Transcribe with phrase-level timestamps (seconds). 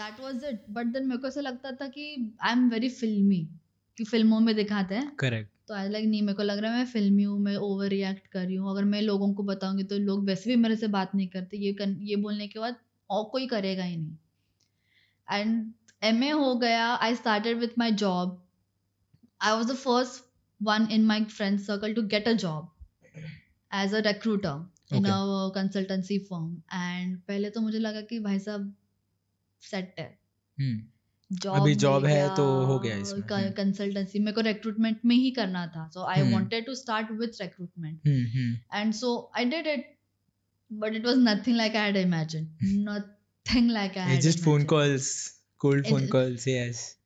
[0.00, 2.04] That was it but then मेरे को ऐसा लगता था कि
[2.42, 3.46] आई एम वेरी फिल्मी
[3.98, 6.78] कि फ़िल्मों में दिखाते हैं। करेक्ट तो आई लाइक नहीं मेरे को लग रहा है
[6.78, 9.98] मैं फिल्मी हूँ मैं ओवर रिएक्ट कर रही हूँ। अगर मैं लोगों को बताऊँगी तो
[9.98, 12.76] लोग वैसे भी मेरे से बात नहीं करते। ये कर, ये बोलने के बाद
[13.10, 14.16] और कोई करेगा ही नहीं।
[15.28, 15.72] एंड
[16.02, 18.42] एम हो गया I started with my job
[19.40, 20.24] I was the first
[20.60, 22.70] one in my friend circle to get a job
[23.72, 25.16] as a recruiter in a
[25.54, 28.74] consultancy firm and पहले तो मुझे लगा कि भाई साहब
[29.70, 30.08] सेट है
[31.42, 35.66] जॉब अभी जॉब है तो हो गया इसमें कंसल्टेंसी मेरे को रिक्रूटमेंट में ही करना
[35.76, 38.08] था so I wanted to start with recruitment
[38.74, 39.94] and so I did it
[40.70, 42.48] like I had imagined.
[42.86, 44.16] Nothing like I had.
[44.16, 44.44] It's just imagined.
[44.44, 45.06] phone calls,
[45.58, 46.46] cold phone it, calls.
[46.46, 46.96] Yes.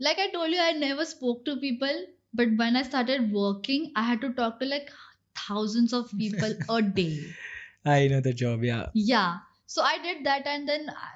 [0.00, 4.02] Like I told you, I never spoke to people, but when I started working, I
[4.02, 4.92] had to talk to like
[5.36, 7.18] thousands of people a day.
[7.84, 8.86] I know the job, yeah.
[8.94, 9.38] Yeah.
[9.66, 11.10] So I did that, and then I,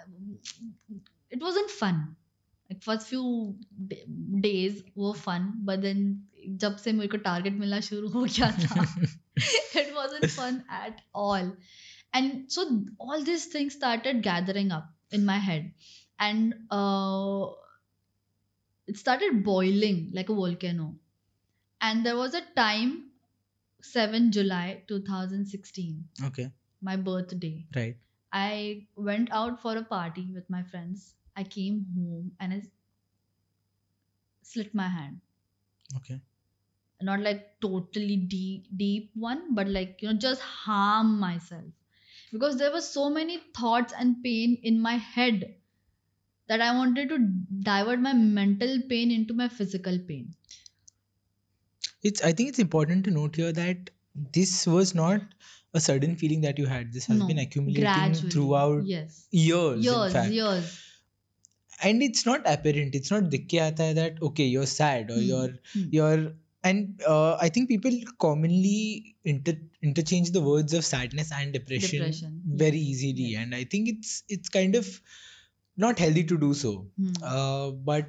[1.29, 2.15] it wasn't fun
[2.69, 3.55] like first few
[4.41, 6.07] days were fun but then
[6.63, 8.85] जब से मेरे को target मिलना शुरू हो गया था
[9.81, 11.51] it wasn't fun at all
[12.19, 12.65] and so
[12.99, 15.71] all these things started gathering up in my head
[16.19, 17.45] and uh,
[18.87, 20.87] it started boiling like a volcano
[21.81, 22.95] and there was a time
[23.81, 26.49] 7 july 2016 okay
[26.81, 27.97] my birthday right
[28.32, 32.62] i went out for a party with my friends I came home and I
[34.42, 35.20] slit my hand.
[35.96, 36.20] Okay.
[37.02, 41.66] Not like totally deep, deep one, but like you know, just harm myself
[42.32, 45.60] because there were so many thoughts and pain in my head
[46.48, 47.18] that I wanted to
[47.62, 50.34] divert my mental pain into my physical pain.
[52.02, 52.22] It's.
[52.22, 55.22] I think it's important to note here that this was not
[55.74, 56.92] a sudden feeling that you had.
[56.92, 58.30] This has no, been accumulating gradually.
[58.30, 59.26] throughout yes.
[59.30, 59.84] years.
[59.84, 60.78] Years, years
[61.82, 65.26] and it's not apparent it's not dikhe aata hai that okay you're sad or mm.
[65.30, 65.86] you're mm.
[65.96, 66.22] you're
[66.70, 69.54] and uh, i think people commonly inter,
[69.88, 72.40] interchange the words of sadness and depression, depression.
[72.64, 73.42] very easily yes.
[73.42, 74.92] and i think it's it's kind of
[75.84, 77.16] not healthy to do so mm.
[77.32, 78.06] uh, but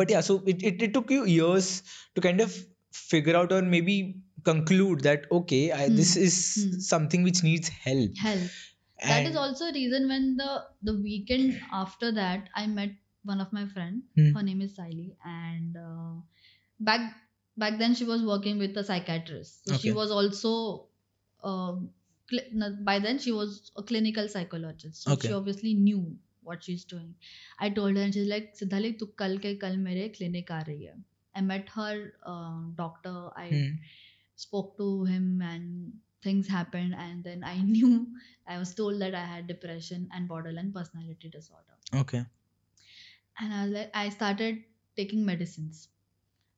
[0.00, 1.82] but yeah so it, it, it took you years
[2.14, 2.54] to kind of
[2.92, 3.96] figure out or maybe
[4.44, 5.96] conclude that okay I, hmm.
[5.96, 6.78] this is hmm.
[6.80, 8.50] something which needs help help
[9.00, 12.90] and that is also a reason when the the weekend after that i met
[13.24, 14.32] one of my friend hmm.
[14.34, 16.14] her name is Siley and uh,
[16.80, 17.14] back
[17.56, 19.82] back then she was working with a psychiatrist so okay.
[19.82, 20.86] she was also
[21.42, 21.88] um,
[22.30, 25.28] uh, cl- by then she was a clinical psychologist so okay.
[25.28, 27.14] she obviously knew what she's doing
[27.58, 30.88] i told her and she's like siddhalik tu kal ke kal mere clinic aa rahi
[30.92, 30.96] hai
[31.40, 31.94] i met her
[32.32, 33.70] uh, doctor i hmm
[34.36, 38.06] spoke to him and things happened and then i knew
[38.46, 41.76] i was told that i had depression and borderline personality disorder.
[41.94, 42.24] Okay.
[43.38, 44.64] And i was like i started
[44.96, 45.88] taking medicines.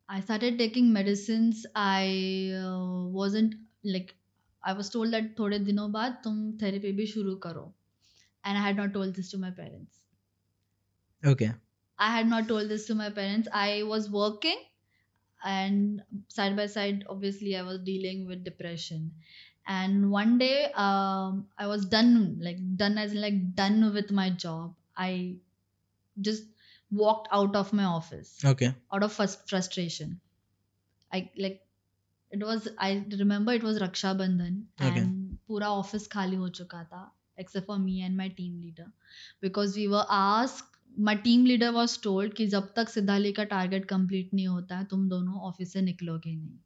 [0.09, 1.67] I started taking medicines.
[1.75, 4.15] I uh, wasn't like
[4.63, 7.67] i was told that thode dino baad tum therapy bhi shuru karo.
[8.45, 10.03] And i had not told this to my parents.
[11.25, 11.53] Okay.
[11.99, 13.49] I had not told this to my parents.
[13.53, 14.59] I was working
[15.45, 19.13] and side by side obviously i was dealing with depression.
[19.69, 24.75] And one day um, i was done like done as like done with my job.
[24.97, 25.37] I
[26.21, 26.45] just
[26.91, 28.75] walked out of my office okay.
[28.93, 30.21] out of frustration.
[31.13, 31.61] I like
[32.31, 35.01] it was i remember it was raksha bandhan okay.
[35.01, 37.03] and pura office khali ho chuka tha
[37.39, 38.91] except for me and my team leader.
[39.41, 43.85] Because we were asked my team leader was told कि जब तक सिद्धाली का target
[43.89, 46.59] complete नहीं होता है तुम दोनों office से निकलोगे नहीं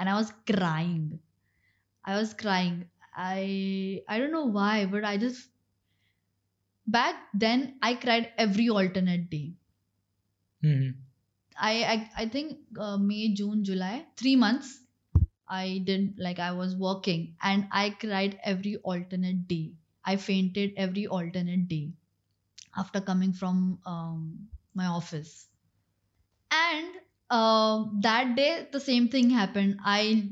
[0.00, 1.18] and I was crying
[2.04, 2.90] I was crying.
[3.14, 5.48] I I don't know why, but I just
[6.86, 9.54] back then I cried every alternate day.
[10.64, 11.00] Mm-hmm.
[11.56, 14.80] I, I I think uh, May, June, July, three months.
[15.48, 19.74] I did like I was working and I cried every alternate day.
[20.04, 21.92] I fainted every alternate day
[22.76, 25.48] after coming from um, my office.
[26.50, 26.88] And
[27.30, 29.78] uh, that day, the same thing happened.
[29.84, 30.30] I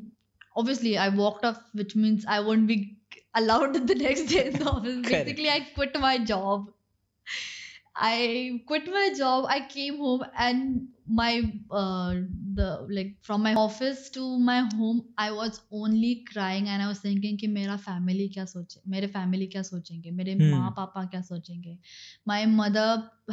[0.55, 2.99] obviously I walked off, which means I won't be
[3.35, 5.07] allowed the next day in the office.
[5.07, 6.71] Basically, I quit my job.
[8.01, 9.47] I quit my job.
[9.49, 12.15] I came home and my uh,
[12.55, 17.01] the like from my office to my home i was only crying and i was
[17.01, 20.53] thinking ki mera family kya soche mere family kya sochenge mere hmm.
[20.53, 21.97] maa papa kya sochenge
[22.33, 22.87] my mother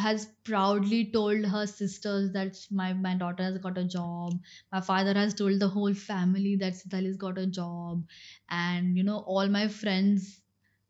[0.06, 4.34] has proudly told her sisters that my my daughter has got a job
[4.78, 8.04] my father has told the whole family that Siddhali has got a job
[8.63, 10.36] and you know all my friends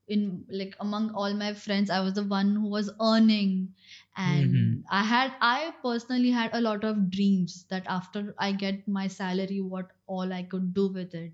[0.07, 3.73] in like among all my friends i was the one who was earning.
[4.15, 4.79] And mm-hmm.
[4.89, 9.59] i had i personally had a lot of dreams that after i get my salary
[9.61, 11.33] what all i could do with it.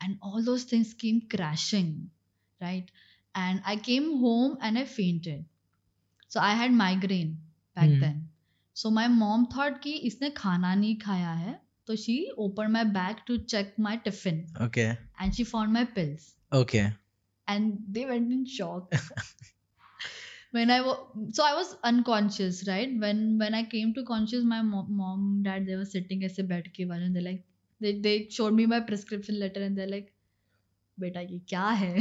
[0.00, 2.10] And all those things came crashing
[2.60, 2.90] right?
[3.34, 5.44] And i came home and i fainted.
[6.28, 7.38] So i had migraine
[7.74, 8.00] back mm.
[8.00, 8.28] then.
[8.74, 11.56] So my mom thought ki isne khana nahi khaya hai.
[11.86, 14.46] So she opened my bag to check my tiffin.
[14.60, 14.98] Okay.
[15.20, 16.34] And she found my pills.
[16.52, 16.92] Okay
[17.48, 18.92] and they went in shock
[20.56, 20.98] when i was
[21.36, 25.66] so i was unconscious right when when i came to conscious my mom, mom dad
[25.66, 27.42] they were sitting as a bed ke and they're like
[27.80, 30.12] they, they showed me my prescription letter and they're like
[30.98, 31.94] beta ye kya hai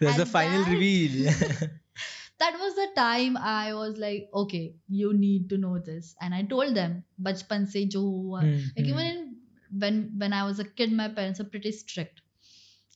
[0.00, 1.32] There's the And final that- reveal.
[2.38, 6.14] that was the time I was like, okay, you need to know this.
[6.20, 8.40] And I told them, bachpan se jo hua.
[8.40, 8.90] Hmm, Like hmm.
[8.94, 9.36] even in,
[9.84, 12.21] when when I was a kid, my parents are pretty strict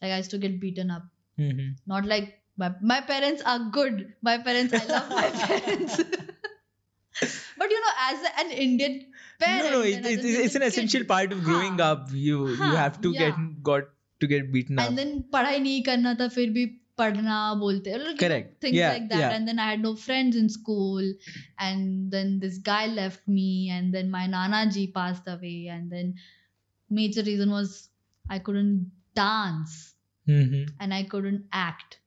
[0.02, 1.04] Like I used to get beaten up.
[1.40, 1.76] Mhm.
[1.88, 4.14] Not like my, my parents are good.
[4.22, 5.98] My parents, I love my parents.
[7.58, 9.06] but you know, as a- an Indian
[9.40, 11.44] parent, no, no, and it, as it, an it's an Indian essential kid, part of
[11.44, 12.10] growing हाँ, up.
[12.12, 13.30] You you हाँ, have to yeah.
[13.32, 13.90] get got
[14.20, 14.88] to get beaten up.
[14.90, 16.66] and then पढ़ाई नहीं करना था फिर भी
[16.98, 18.62] पढ़ना बोलते like, you know, Correct.
[18.62, 19.32] things Yeah, like that yeah.
[19.38, 21.14] and then I had no friends in school
[21.60, 26.14] and then this guy left me and then my nana ji passed away and then
[29.21, 29.77] dance
[30.29, 30.67] Mhm.
[30.81, 32.01] and I couldn't act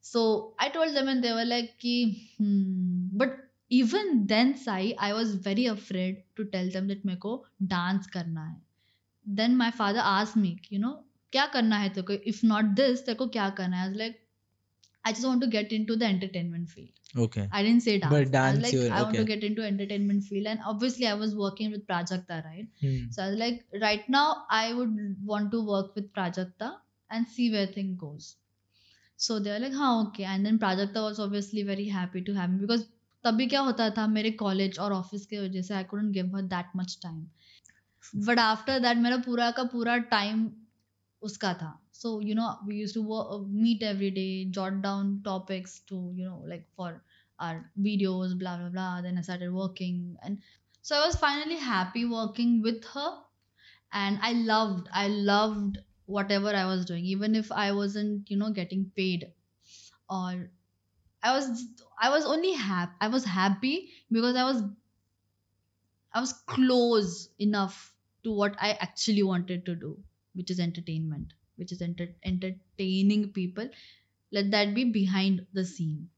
[0.00, 0.22] so
[0.58, 1.94] I told them and they were like Ki,
[2.38, 3.08] hmm.
[3.12, 3.38] but
[3.70, 7.32] even then Sai I was very afraid to tell them that मेरे को
[7.74, 10.94] dance करना है then my father asked me you know
[11.32, 13.98] क्या करना है तेरे को if not this तेरे को क्या करना है I was
[14.02, 14.20] like
[15.05, 16.89] I just want to get into the entertainment field
[17.25, 17.43] Okay.
[17.51, 19.29] I didn't say dance But I was dance, like you're- I want to okay.
[19.33, 22.99] get into entertainment field and obviously I was working with Prajakta right Hmm.
[23.15, 24.27] so I was like, right now,
[24.59, 24.93] I would
[25.33, 26.69] want to work with Prajakta
[27.09, 28.29] and see where thing goes.
[29.17, 30.23] So they were like, हाँ okay.
[30.35, 32.85] And then Prajakta was obviously very happy to have me because
[33.25, 36.41] तभी क्या होता था मेरे college और office के वजह से आई couldn't give her
[36.53, 37.19] that much time.
[38.29, 40.49] But after that मेरा पूरा का पूरा टाइम
[41.29, 41.69] उसका था.
[41.98, 46.12] so you know we used to work, uh, meet every day, jot down topics to
[46.16, 47.02] you know like for
[47.38, 49.02] our videos, blah blah blah.
[49.02, 50.16] Then I started working.
[50.22, 50.42] And
[50.82, 53.22] so I was finally happy working with her.
[53.92, 57.04] And I loved I loved whatever I was doing.
[57.06, 59.32] Even if I wasn't you know getting paid
[60.10, 60.50] or
[61.22, 61.64] I was
[62.00, 64.62] I was only happy I was happy because I was
[66.12, 67.94] I was close enough
[68.24, 70.02] to what I actually wanted to do
[70.34, 73.68] which is entertainment which is enter- entertaining people
[74.32, 76.08] let that be behind the scene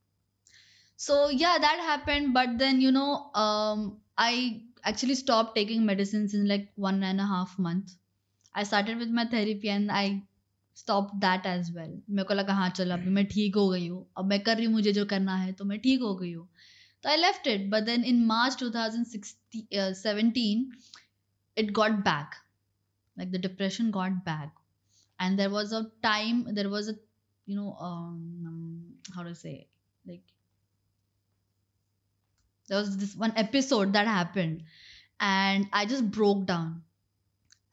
[0.96, 6.48] so yeah that happened but then you know um i actually stopped taking medicines in
[6.48, 7.92] like one and a half month
[8.54, 10.22] i started with my therapy and i
[10.74, 14.06] stopped that as well मेरे को लगा हाँ चल अभी मैं ठीक हो गई हूँ
[14.18, 16.48] अब मैं कर रही हूँ मुझे जो करना है तो मैं ठीक हो गई हूँ
[17.02, 20.72] तो I left it but then in March 2017
[21.56, 22.36] it got back
[23.16, 24.52] like the depression got back
[25.19, 26.95] and there was a time there was a
[27.45, 29.67] you know um how to say
[30.07, 30.21] like
[32.67, 34.63] there was this one episode that happened
[35.19, 36.81] and i just broke down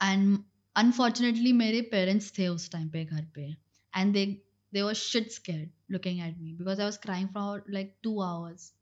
[0.01, 0.45] and
[0.77, 3.57] unfortunately मेरे parents थे उस time पे घर पे
[3.95, 4.43] and they
[4.73, 8.73] they were shit scared looking at me because I was crying for like two hours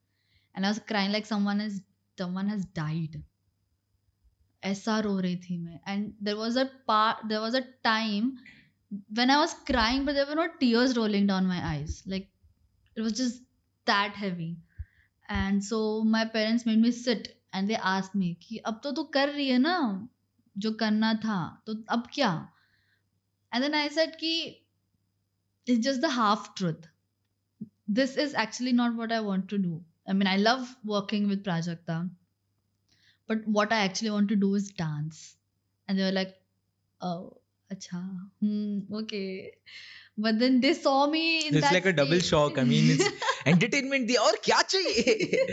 [0.55, 1.81] and I was crying like someone has
[2.19, 3.23] someone has died
[4.63, 8.32] ऐसा रो रही थी मैं। And there was a part there was a time
[8.91, 12.29] when I was crying but there were not tears rolling down my eyes like
[12.98, 13.41] it was just
[13.88, 14.51] that heavy
[15.29, 19.03] and so my parents made me sit and they ask me कि, अब तो तू
[19.03, 20.08] कर रही है ना?
[20.55, 22.32] जो करना था तो अब क्या?
[23.51, 24.34] एंड देन आई सेट कि
[25.67, 26.89] it's just the half truth
[27.89, 31.43] this is actually not what I want to do I mean I love working with
[31.43, 31.98] Prajakta
[33.33, 35.37] but what I actually want to do is dance
[35.88, 36.35] and they were like
[37.00, 37.37] oh
[37.73, 38.00] acha
[38.40, 39.52] hmm okay
[40.26, 42.28] but then they saw me in It's that like a double state.
[42.28, 42.57] shock.
[42.59, 43.09] I mean, it's
[43.50, 45.45] entertainment दिया और क्या चाहिए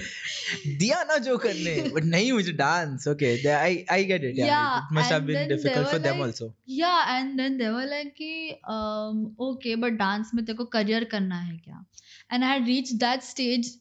[0.83, 4.47] दिया ना जो करने but नहीं मुझे dance okay the- I I get it yeah,
[4.47, 6.47] Yeah, it must have and been then they difficult for were them like- also
[6.79, 8.31] yeah and then they were like कि
[8.77, 11.85] um, okay but dance में तेरे को career करना है क्या
[12.31, 13.71] and I had reached that stage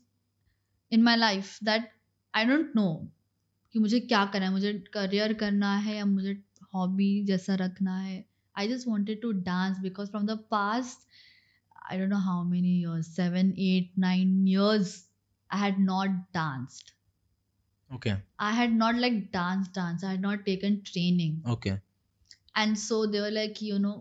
[0.92, 1.90] in my life that
[2.34, 2.90] I don't know
[3.79, 4.51] मुझे क्या करना है?
[4.51, 6.41] मुझे करियर करना है या मुझे
[6.73, 8.23] हॉबी जैसा रखना है?
[8.55, 11.07] I just wanted to dance because from the past
[11.91, 14.95] I don't know how many years seven eight nine years
[15.49, 16.91] I had not danced
[17.91, 18.09] okay
[18.39, 21.69] I had not like dance dance I had not taken training okay
[22.57, 23.93] and so there like you know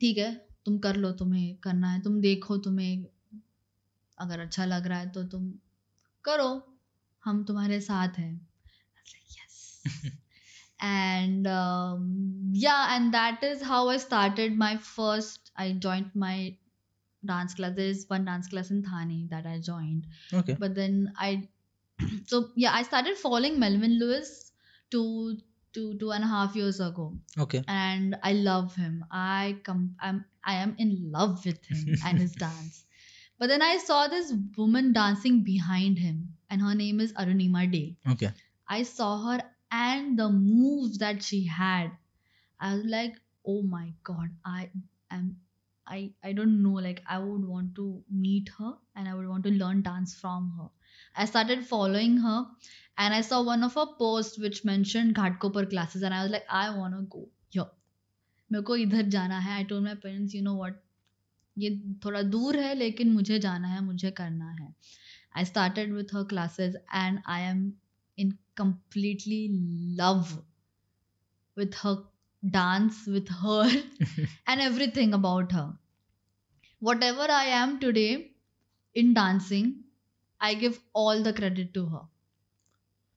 [0.00, 0.34] ठीक है
[0.64, 3.06] तुम कर लो तुम्हें करना है तुम देखो तुम्हें
[4.18, 5.50] अगर अच्छा लग रहा है तो तुम
[6.24, 6.48] करो
[7.24, 8.45] हम तुम्हारे साथ हैं।
[10.80, 16.56] and um, yeah and that is how i started my first i joined my
[17.24, 17.74] dance class.
[17.76, 20.06] There is one dance class in thane that i joined.
[20.32, 20.56] Okay.
[20.58, 21.48] But then i
[22.26, 24.52] so yeah i started following Melvin Louis
[24.90, 25.38] two
[25.72, 27.14] two two and a half years ago.
[27.38, 27.62] Okay.
[27.68, 29.04] And i love him.
[29.10, 32.84] I come i'm i am in love with him and his dance.
[33.38, 37.96] But then i saw this woman dancing behind him and her name is Arunima Dey
[38.12, 38.30] okay.
[38.68, 41.91] I saw her and the moves that she had.
[42.59, 44.69] I was like, oh my god, I
[45.09, 45.37] am
[45.87, 49.43] I I don't know, like I would want to meet her and I would want
[49.45, 50.69] to learn dance from her.
[51.15, 52.45] I started following her
[52.97, 56.45] and I saw one of her posts which mentioned Ghatkopar classes and I was like,
[56.49, 57.69] I wanna go here.
[58.51, 60.81] मेरे को इधर जाना है I told my parents you know what
[61.57, 61.69] ये
[62.05, 64.73] थोड़ा दूर है लेकिन मुझे जाना है मुझे करना है
[65.37, 67.61] I started with her classes and I am
[68.16, 70.44] in completely love
[71.56, 72.04] with her
[72.48, 73.68] dance, with her,
[74.46, 75.76] and everything about her.
[76.78, 78.34] Whatever I am today
[78.94, 79.84] in dancing,
[80.40, 82.08] I give all the credit to her.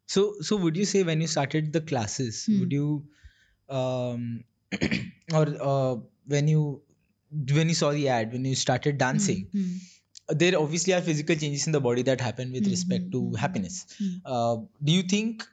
[0.08, 2.60] so so would you say when you started the classes Hmm.
[2.60, 3.08] would you
[3.70, 4.44] um
[5.34, 6.82] or uh, when you
[7.58, 9.78] when you saw the ad when you started dancing Hmm,
[10.30, 13.22] there obviously are physical changes in the body that happen with Hmm, respect hmm, to
[13.30, 13.86] hmm, happiness.
[13.98, 14.10] Hmm.
[14.26, 15.48] uh, do you think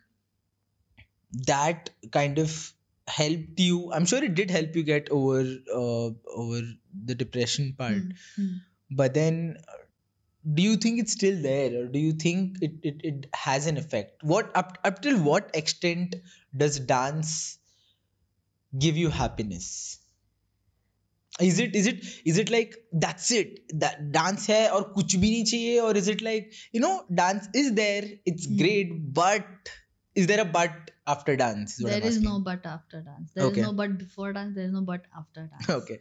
[1.46, 2.72] that kind of
[3.06, 3.92] helped you?
[3.92, 5.40] I'm sure it did help you get over
[5.72, 6.60] uh, over
[7.04, 7.94] the depression part.
[7.94, 8.56] Hmm, hmm.
[8.90, 9.72] but then uh,
[10.54, 13.76] do you think it's still there or do you think it, it, it has an
[13.76, 14.22] effect?
[14.22, 16.16] What up, up till what extent
[16.56, 17.58] does dance
[18.78, 19.98] give you happiness
[21.40, 25.30] is it is it is it like that's it that dance hai or kuch bhi
[25.34, 28.62] nahi chahiye or is it like you know dance is there it's Hmm.
[28.62, 29.72] great but
[30.14, 33.32] is there a but after dance is There is no but after dance.
[33.32, 34.54] There is no but before dance.
[34.54, 35.68] There is no but after dance.
[35.68, 36.00] okay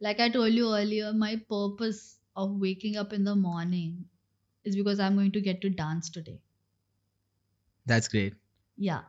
[0.00, 4.10] Like I told you earlier, my purpose of waking up in the morning
[4.64, 6.42] is because I'm going to get to dance today.
[7.86, 8.34] that's great
[8.76, 9.04] Yeah.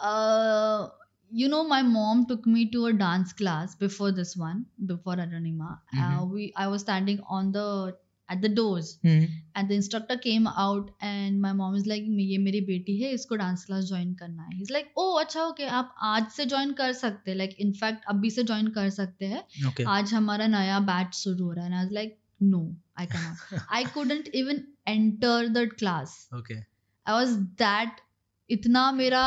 [0.00, 0.88] Uh,
[1.30, 5.72] you know my mom took me to a dance class before this one before Arunima
[5.72, 6.18] uh, mm-hmm.
[6.18, 7.94] uh, we i was standing on the
[8.30, 8.98] at the doors.
[9.04, 9.24] Mm-hmm.
[9.56, 13.36] and the instructor came out and my mom is like ये मेरी बेटी है इसको
[13.36, 14.58] dance class join करना है.
[14.58, 18.30] He's like oh अच्छा okay, आप आज से join कर सकते like in fact अभी
[18.30, 19.86] से join कर सकते हैं। Okay.
[19.96, 22.16] आज हमारा नया batch शुरू हो रहा है। And I was like
[22.52, 22.62] no
[22.96, 23.64] I cannot.
[23.80, 26.16] I couldn't even enter the class.
[26.40, 26.60] Okay.
[27.06, 28.00] I was that
[28.50, 29.24] इतना मेरा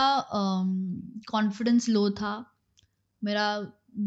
[1.30, 2.34] कॉन्फिडेंस लो था
[3.22, 3.48] मेरा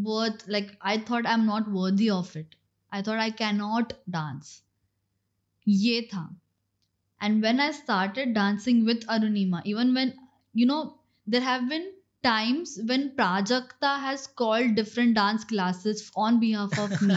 [0.07, 2.55] worth like I thought I am not worthy of it
[2.93, 4.63] I thought I can not dance
[5.67, 6.29] ये था.
[7.21, 10.13] And when I started dancing with Arunima even when
[10.55, 10.83] you know
[11.27, 11.91] there have been
[12.25, 17.15] times when Prajakta has called different dance classes on behalf of me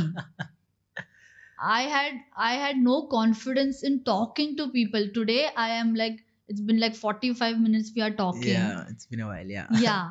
[1.68, 6.62] I had I had no confidence in talking to people today I am like it's
[6.70, 10.10] been like 45 minutes we are talking yeah it's been a while yeah yeah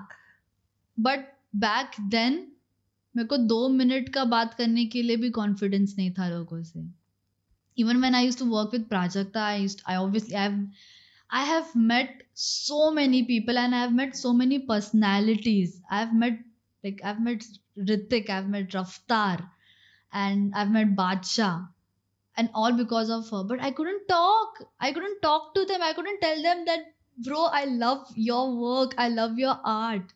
[1.08, 1.34] but
[1.66, 2.38] back then
[3.16, 6.80] मेरे को दो minute का बात करने के लिए भी confidence नहीं था लोगों से
[7.82, 10.50] even when I use to work with Prajakta I use I obviously I
[11.30, 15.80] I have met so many people and I have met so many personalities.
[15.90, 16.38] I've met
[16.84, 17.44] like I've met
[17.78, 19.50] Hrithik, I've met Raftaar,
[20.12, 21.68] and I've met Badshah
[22.38, 25.92] and all because of her but i couldn't talk i couldn't talk to them i
[26.00, 26.80] couldn't tell them that
[27.28, 30.14] bro i love your work i love your art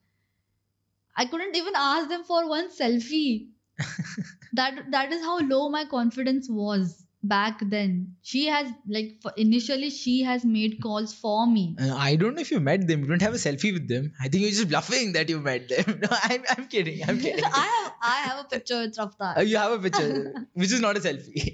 [1.17, 3.49] i couldn't even ask them for one selfie
[4.61, 6.99] that that is how low my confidence was
[7.33, 7.93] back then
[8.31, 12.41] she has like for initially she has made calls for me Uh, I don't know
[12.45, 13.03] if you met them.
[13.05, 14.09] You don't have a selfie with them.
[14.21, 16.01] I think you're just bluffing that you met them.
[16.03, 17.05] No, I'm, I'm kidding.
[17.09, 17.45] I'm kidding.
[17.45, 20.81] i have i have a picture with Raftaar Uh, you have a picture, which is
[20.87, 21.47] not a selfie.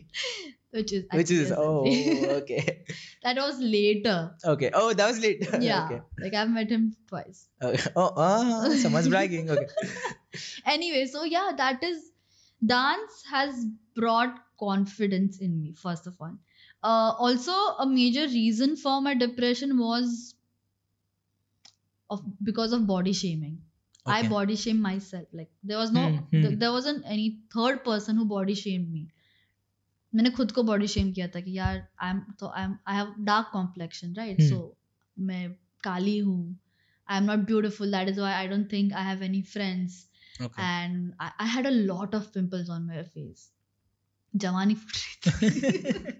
[0.70, 1.84] Which is Which is oh
[2.40, 2.84] okay,
[3.22, 4.70] that was later okay.
[4.74, 5.48] Oh, that was late.
[5.60, 6.00] yeah okay.
[6.20, 7.82] like i've met him twice okay.
[7.96, 9.50] Oh, ah, someone's bragging.
[9.50, 9.66] Okay.
[10.66, 12.10] anyway so yeah that is
[12.64, 16.36] dance has brought confidence in me first of all
[16.82, 20.34] uh, also a major reason for my depression was
[22.10, 23.58] of because of body shaming
[24.06, 26.42] i body shame myself like there was no Hmm, hmm.
[26.42, 29.02] th- there wasn't any third person who body shamed me
[30.14, 32.96] मैंने खुद को body shame किया था कि यार I am तो I am I
[32.96, 34.48] have dark complexion right Hmm.
[34.48, 34.76] So
[35.16, 35.50] मैं
[35.84, 36.40] काली हूँ
[37.08, 40.04] I am not beautiful that is why I don't think I have any friends
[41.20, 43.40] I, I had a lot of pimples on my face.
[44.34, 46.16] Jawani फूट रही थी.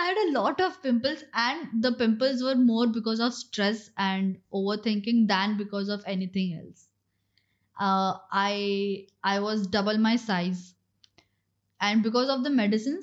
[0.00, 4.36] I had a lot of pimples, and the pimples were more because of stress and
[4.60, 6.86] overthinking than because of anything else.
[7.76, 10.62] Uh, I I was double my size,
[11.82, 13.00] and because of the medicine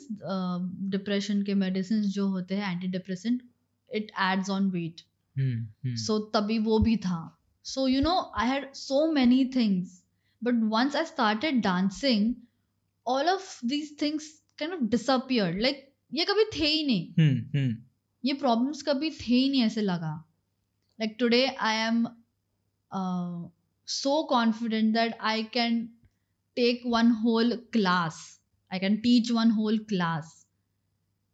[0.92, 3.40] depression के medicine जो होते हैं anti depression
[3.90, 5.02] it adds on weight
[5.98, 7.22] so तभी वो भी था.
[7.66, 10.02] So you know I had so many things
[10.42, 12.34] but once I started dancing
[13.06, 17.08] all of these things kind of disappear like ये कभी थे ही नहीं.
[17.16, 17.72] Hmm, hmm.
[18.24, 20.14] ये प्रॉब्लम्स कभी थे ही नहीं ऐसे लगा.
[21.00, 22.06] Like today I am
[23.88, 25.86] so confident that I can
[26.58, 28.20] take one whole class
[28.71, 30.39] I can teach one whole class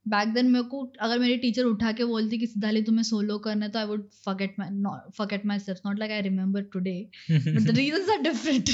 [0.06, 3.66] back then मेरे को अगर मेरी टीचर उठा के बोलती कि सिद्धाली तुम्हें सोलो करना
[3.66, 6.94] है तो I would forget my forget myself not like I remember today
[7.30, 8.70] but the reasons are different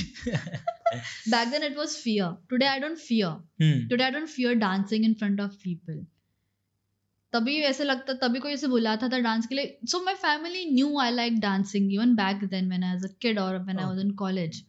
[1.30, 3.30] back then it was fear today i don't fear
[3.62, 3.78] Hmm.
[3.90, 5.96] Today I don't fear dancing in front of people
[7.32, 10.98] तभी ऐसे लगता तभी कोई ऐसे बुलाता था dance के लिए so my family knew
[11.00, 13.98] I like dancing even back then when I was a kid और when I was
[14.04, 14.62] in college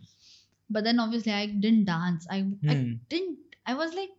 [0.69, 2.91] but then obviously I didn't dance I I Hmm.
[3.09, 4.16] Didn't I was like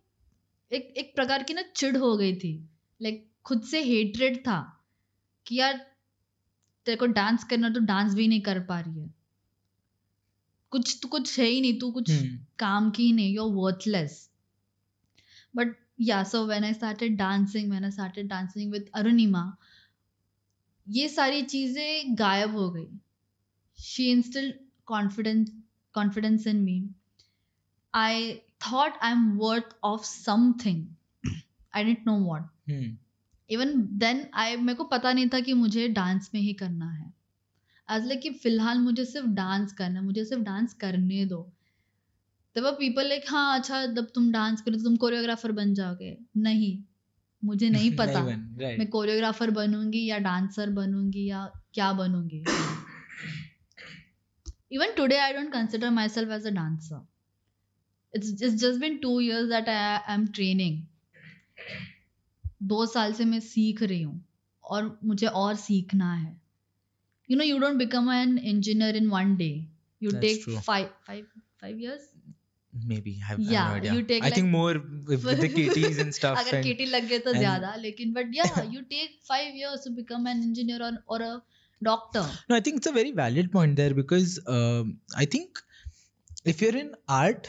[0.72, 2.54] एक एक प्रकार की ना चिड़ हो गई थी।
[3.02, 4.60] लाइक like, खुद से हेटरेड था
[5.46, 5.78] कि यार
[6.86, 9.14] तेरे को डांस करना तो डांस भी नहीं कर पा रही है।
[10.72, 12.38] कुछ तो कुछ है ही नहीं तू कुछ hmm.
[12.60, 14.30] काम की ही नहीं you worthless
[15.56, 19.44] but yeah so when I started dancing when I started dancing with Arunima
[20.88, 22.88] ये सारी चीज़ें गायब हो गई।
[23.80, 24.54] She instil
[24.86, 25.52] confidence
[25.96, 26.90] confidence in me
[27.94, 30.98] I thought i'm worth of something.
[31.74, 32.44] I didn't know what.
[33.50, 37.14] Even then I मेरे को पता नहीं था कि मुझे डांस में ही करना है।
[37.90, 41.52] एज लाइक कि फ़िलहाल मुझे सिर्फ़ डांस करना है मुझे सिर्फ़ डांस करने दो।
[42.56, 46.84] तब पीपल लाइक हाँ अच्छा जब तुम डांस करो तो तुम कोरियोग्राफर बन जाओगे। नहीं
[47.46, 48.80] मुझे नहीं पता। बन, right.
[48.80, 52.44] मैं कोरियोग्राफर बनूँगी या डांसर बनूँगी या क्या बनूँगी।
[54.72, 57.08] Even today I don't consider myself as a dancer
[58.15, 60.83] it's it's just been two years that I am training
[62.73, 64.21] दो साल से मैं सीख रही हूँ
[64.65, 66.35] और मुझे और सीखना है
[67.31, 69.49] you no you don't become an engineer in one day
[70.03, 70.61] you That's take true.
[70.67, 71.27] Five five
[71.63, 72.13] five years
[72.73, 73.13] Maybe.
[73.19, 73.93] I have, I have Yeah, no idea.
[73.99, 74.73] you take I think like- more
[75.11, 76.39] with, with the KTs and stuff.
[76.41, 79.85] अगर and- केटी लग गए तो and- ज्यादा लेकिन but या you take five years
[79.85, 81.31] to become an engineer और और a
[81.83, 84.91] doctor No, I think it's a very valid point there because um,
[85.23, 85.63] I think
[86.53, 87.49] if you're in art,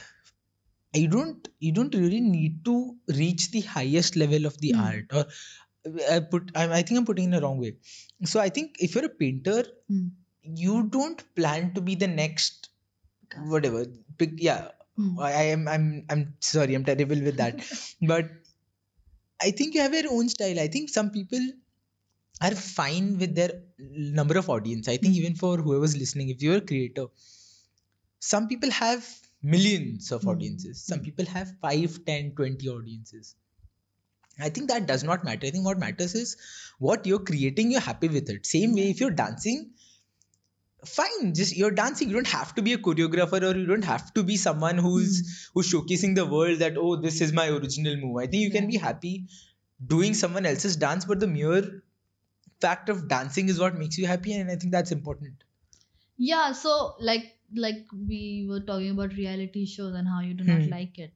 [0.95, 4.79] you don't you don't really need to reach the highest level of the Hmm.
[4.79, 5.07] art.
[5.13, 5.27] Or
[6.11, 7.77] I put I, I think I'm putting in the wrong way.
[8.25, 10.09] So I think if you're a painter, Hmm.
[10.43, 12.71] you don't plan to be the next
[13.37, 13.87] whatever.
[14.19, 15.17] Pick, yeah, Hmm.
[15.19, 17.61] I I am I'm I'm sorry I'm terrible with that,
[18.03, 18.31] but
[19.41, 20.59] I think you have your own style.
[20.59, 21.41] I think some people
[22.43, 24.89] are fine with their number of audience.
[24.89, 25.17] I think Hmm.
[25.17, 27.07] even for whoever's listening, if you're a creator,
[28.21, 29.07] some people have
[29.43, 30.29] millions of Hmm.
[30.29, 30.83] audiences.
[30.83, 33.37] Some people have 5, 10, 20 audiences.
[34.39, 35.47] I think that does not matter.
[35.47, 36.37] I think what matters is
[36.79, 38.45] what you're creating, you're happy with it.
[38.45, 39.73] Same way, if you're dancing,
[40.87, 42.09] fine, just you're dancing.
[42.09, 45.49] You don't have to be a choreographer or you don't have to be someone who's
[45.55, 48.17] who's showcasing the world that oh, this is my original move.
[48.19, 49.29] I think you can be happy
[49.85, 51.83] doing someone else's dance, but the mere
[52.61, 55.45] fact of dancing is what makes you happy, and I think that's important.
[56.17, 60.65] Yeah, so like like we were talking about reality shows and how you do not
[60.65, 60.71] Hmm.
[60.71, 61.13] like it.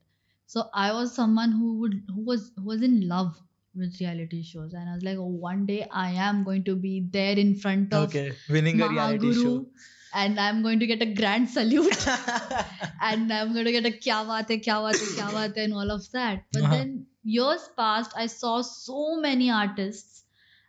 [0.46, 3.36] So I was someone who would who was who was in love
[3.74, 7.06] with reality shows and I was like, oh, one day I am going to be
[7.10, 9.66] there in front of okay winning a reality show.
[10.14, 12.06] and I'm going to get a grand salute
[13.00, 15.64] and I'm going to get a kya baat hai, kya baat hai, kya baat hai
[15.64, 16.44] and all of that.
[16.52, 16.76] But Uh-huh.
[16.76, 20.24] then years passed, I saw so many artists.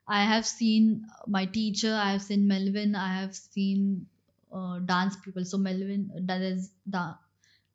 [0.08, 4.08] I have seen my teacher, I have seen Melvin, I have seen
[4.52, 5.46] uh, dance people.
[5.46, 7.16] So Melvin, that is the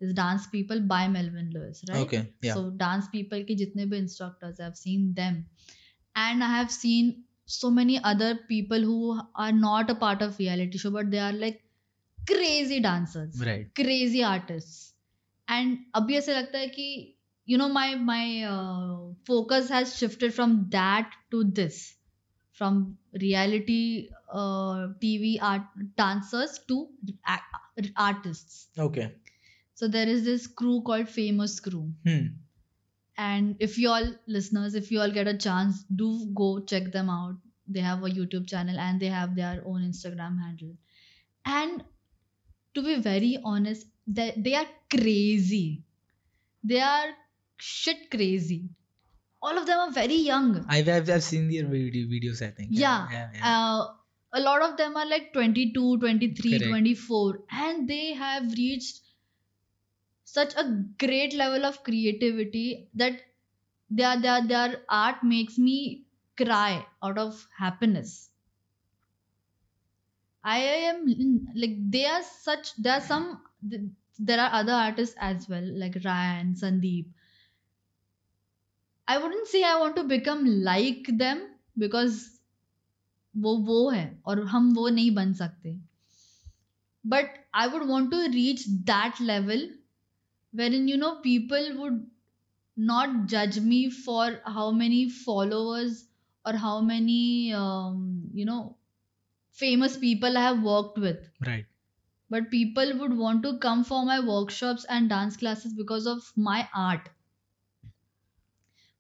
[0.01, 1.99] there's dance people by Melvin Lewis, right?
[1.99, 2.55] Okay, yeah.
[2.55, 5.47] So dance people ki jitne bhi instructors, I've seen them,
[6.17, 10.79] and I have seen so many other people who are not a part of reality
[10.79, 11.63] show, but they are like
[12.27, 13.75] crazy dancers right.
[13.75, 14.93] crazy artists
[15.49, 20.69] and अभी ऐसे लगता है कि you know my my uh, focus has shifted from
[20.71, 21.81] that to this
[22.63, 25.63] from reality uh, tv art
[25.97, 26.87] dancers to
[27.27, 28.69] a- artists.
[28.79, 29.07] Okay.
[29.75, 31.87] so there is this crew called famous crew.
[32.09, 32.27] Hmm.
[33.25, 36.11] and if you all listeners if you all get a chance do
[36.43, 37.35] go check them out.
[37.75, 40.73] They have a youtube channel and they have their own instagram handle.
[41.57, 41.85] And
[42.77, 45.83] to be very honest they, they are crazy.
[46.63, 47.11] They are
[47.57, 48.63] shit crazy
[49.43, 52.69] all of them are very young I've, I've, I've seen their video, videos, I think.
[52.71, 53.59] yeah, yeah, yeah.
[53.59, 53.95] Uh,
[54.35, 56.71] a lot of them are like 22 23 Correct.
[56.71, 59.01] 24 and they have reached
[60.25, 60.65] such a
[60.99, 63.21] great level of creativity that
[63.91, 68.31] their their their art makes me cry out of happiness
[70.43, 70.59] i
[70.93, 71.03] am
[71.55, 73.27] like they are such there are some
[74.19, 77.13] there are other artists as well like ryan sandeep
[79.08, 81.46] i wouldn't say i want to become like them
[81.86, 82.20] because
[83.36, 85.74] वो वो है और हम वो नहीं बन सकते
[87.06, 89.70] but I would want to reach that level
[90.54, 92.06] where in you know people would
[92.90, 95.96] not judge me for how many followers
[96.50, 97.16] or how many
[97.62, 98.02] um,
[98.40, 98.60] you know
[99.58, 101.66] famous people i have worked with Right.
[102.36, 106.60] but people would want to come for my workshops and dance classes because of my
[106.84, 107.10] art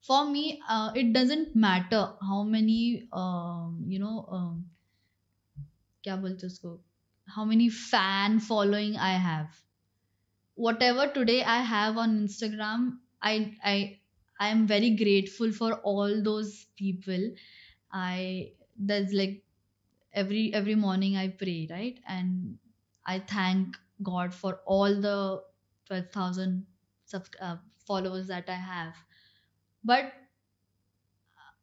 [0.01, 4.65] for me uh, it doesn't matter how many um, you know um,
[6.03, 6.79] क्या बोलते हैं उसको
[7.35, 9.55] how many fan following I have
[10.55, 12.85] whatever today I have on Instagram
[13.21, 13.75] I I
[14.39, 17.27] I am very grateful for all those people
[17.91, 18.53] I
[18.91, 19.43] there's like
[20.13, 22.57] every every morning I pray right and
[23.05, 25.43] I thank God for all the
[25.87, 26.65] 12,000
[27.05, 28.95] subs- uh, followers that I have
[29.84, 30.12] but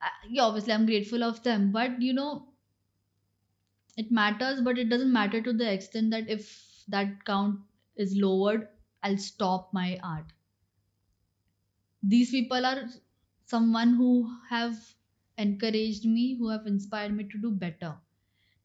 [0.02, 1.72] uh, yeah, obviously i'm grateful of them.
[1.72, 2.54] But you know
[3.96, 7.62] it matters but it doesn't matter to the extent that if that count
[7.96, 8.68] is lowered
[9.04, 10.34] i'll stop my art.
[12.04, 12.90] These people are
[13.46, 14.96] someone who have
[15.38, 18.02] encouraged me who have inspired me to do better.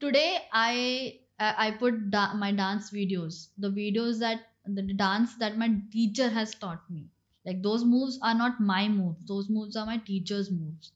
[0.01, 5.71] Today i i put da- my dance videos the videos that the dance that my
[5.93, 7.11] teacher has taught me
[7.46, 9.24] like those moves are not my moves.
[9.26, 10.92] Those moves are my teacher's moves.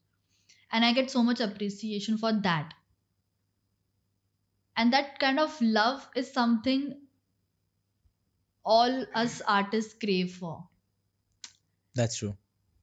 [0.73, 2.75] And i get so much appreciation for that.
[4.79, 7.07] And that kind of love is something
[8.65, 10.69] all us artists crave for.
[11.95, 12.39] That's true.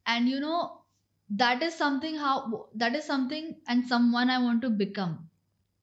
[0.05, 0.81] and you know
[1.29, 5.29] that is something how that is something and someone i want to become.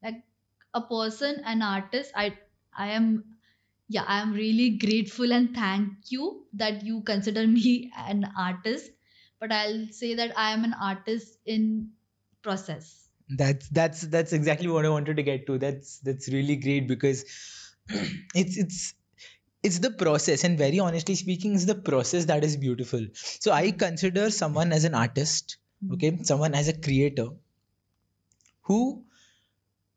[0.02, 0.22] Like
[0.74, 2.38] a person an artist i
[2.74, 3.31] i am
[3.94, 8.90] yeah i am really grateful and thank you that you consider me an artist.
[9.40, 11.90] But i'll say that i am an artist in
[12.42, 13.08] process.
[13.28, 15.58] That's that's that's exactly what I wanted to get to.
[15.58, 17.24] That's that's really great because
[18.34, 18.94] it's it's
[19.62, 20.44] it's the process.
[20.44, 23.06] And very honestly speaking it's the process that is beautiful.
[23.14, 25.94] So i consider someone as an artist hmm.
[25.94, 26.18] okay?
[26.22, 27.28] Someone as a creator
[28.62, 29.04] who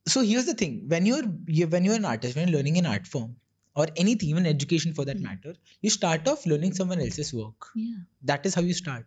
[0.08, 0.86] so here's the thing.
[0.88, 3.36] When you're you, when you're an artist when you're learning an art form
[3.76, 5.24] or anything even education for that Mm.
[5.30, 7.68] matter you start off learning someone else's work.
[7.76, 7.98] Yeah.
[8.32, 9.06] That is how you start.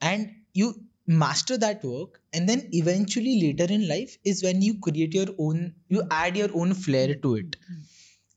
[0.00, 0.68] And you
[1.06, 5.74] master that work and then eventually later in life is when you create your own
[5.88, 7.56] you add your own flair to it.
[7.70, 7.78] Mm.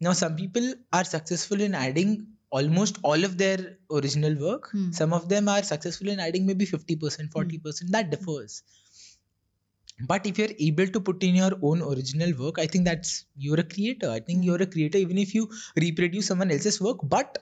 [0.06, 0.68] now some people
[1.00, 2.14] are successful in adding
[2.60, 3.60] almost all of their
[3.98, 4.70] original work.
[4.72, 4.92] Hmm.
[4.92, 8.56] some of them are successful in adding maybe 50% 40% that differs
[10.08, 13.60] but if you're able to put in your own original work i think that's you're
[13.60, 15.50] a creator i think you're a creator even if you
[15.86, 17.38] reproduce someone else's work but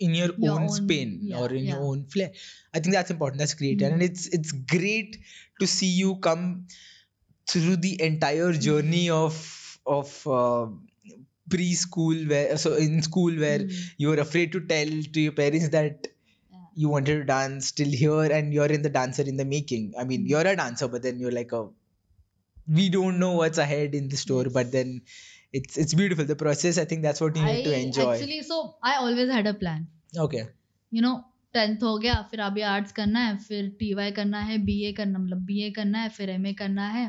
[0.00, 2.30] in your, Your own, own- spin yeah, or in your own flair
[2.74, 4.02] i think that's important that's creator and Hmm.
[4.02, 5.18] it's it's great
[5.60, 6.66] to see you come
[7.48, 9.36] through the entire journey of
[9.86, 10.66] of uh,
[11.48, 13.72] preschool where so in school where Mm.
[13.98, 16.06] you were afraid to tell to your parents that
[16.52, 16.62] Yeah.
[16.82, 20.04] you wanted to dance till here and you're in the dancer in the making i
[20.10, 20.30] mean Mm.
[20.32, 21.62] you're a dancer but then you're like a
[22.66, 25.00] we don't know what's ahead in the store but then
[25.52, 28.42] it's it's beautiful the process i think that's what you need I to enjoy actually
[28.42, 29.86] so I always had a plan
[30.26, 30.44] okay
[30.92, 31.14] you know
[31.54, 34.92] tenth हो गया फिर अभी arts करना है फिर T Y करना है B ए
[34.98, 37.06] करना मतलब बी ए करना है फिर एम ए करना है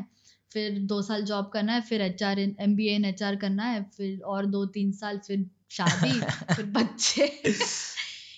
[0.53, 3.63] फिर दो साल जॉब करना है फिर H R M B N H R करना
[3.71, 5.45] है फिर और दो तीन साल फिर
[5.77, 6.19] शादी
[6.55, 7.27] फिर बच्चे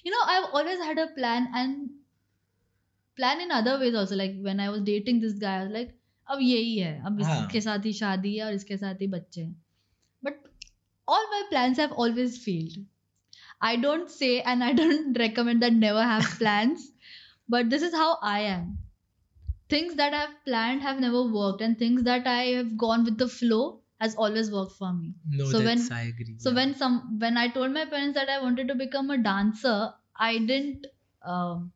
[0.08, 1.88] you know i've always had a plan and
[3.18, 5.97] plan in other ways also like when i was dating this guy i was like
[6.30, 7.38] अब यही है अब हाँ.
[7.42, 9.56] इसके साथ ही शादी है और इसके साथ ही बच्चे हैं
[10.24, 10.44] but
[11.08, 12.78] all my plans have always failed
[13.68, 16.82] i don't say and i don't recommend that never have plans
[17.54, 18.66] but this is how i am
[19.76, 23.28] things that i've planned have never worked and things that i have gone with the
[23.38, 23.62] flow
[24.06, 26.60] has always worked for me no So that's when- i agree so yeah.
[26.60, 29.78] when some when i told my parents that i wanted to become a dancer
[30.30, 30.88] i didn't
[31.36, 31.72] um,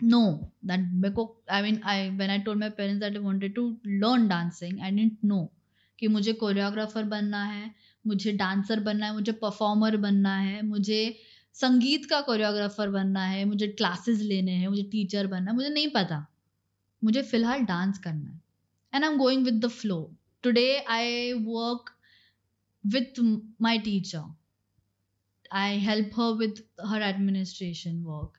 [0.00, 3.64] know that meko i mean i when i told my parents that i wanted to
[4.02, 5.44] learn dancing i didn't know
[5.98, 7.70] कि मुझे choreographer बनना है
[8.06, 10.98] मुझे dancer बनना है मुझे performer बनना है मुझे
[11.54, 15.88] संगीत का कोरियोग्राफर बनना है मुझे क्लासेस लेने हैं मुझे टीचर बनना है मुझे नहीं
[15.88, 16.26] पता
[17.04, 18.40] मुझे फ़िलहाल डांस करना है
[18.94, 19.98] and I am going with the flow
[20.42, 21.94] today I work
[22.84, 23.18] with
[23.58, 24.24] my teacher
[25.50, 26.58] i help her with
[26.90, 28.38] her administration work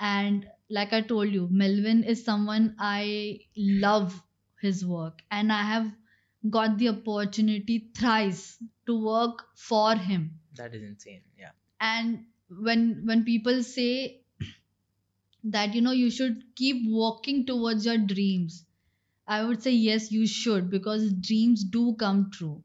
[0.00, 4.22] and like i told you melvin is someone i love
[4.60, 5.90] his work and i have
[6.50, 11.22] got the opportunity thrice to work for him That is insane.
[11.38, 11.50] Yeah.
[11.80, 14.22] and when when people say
[15.44, 18.64] that you know you should keep working towards your dreams
[19.26, 22.62] i would say yes you should because dreams do come true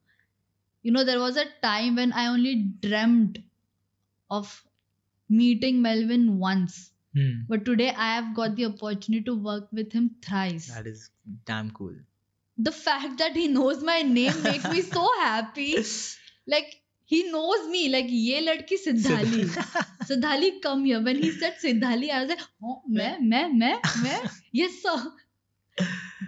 [0.84, 2.56] you know there was a time when i only
[2.88, 3.40] dreamt
[4.30, 4.54] of
[5.30, 7.36] meeting melvin once Hmm.
[7.52, 11.04] but today i have got the opportunity to work with him thrice That is
[11.52, 11.96] damn cool.
[12.68, 15.72] the fact that he knows my name makes me so happy
[16.56, 16.70] like
[17.14, 19.42] he knows me like ye ladki siddhali
[20.12, 24.28] siddhali come here when he said siddhali i was like oh main main main main
[24.62, 24.98] yes sir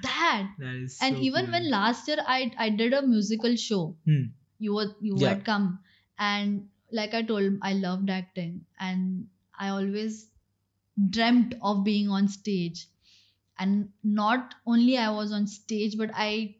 [0.07, 0.97] that That is.
[1.01, 1.53] and so even cool.
[1.53, 4.25] when last year i i did a musical show Hmm.
[4.67, 5.29] you were you Yeah.
[5.33, 5.67] had come
[6.31, 6.67] and
[6.99, 9.27] like i told i loved acting and
[9.67, 10.19] i always
[11.10, 12.86] dreamt of being on stage
[13.58, 16.54] and not only i was on stage but i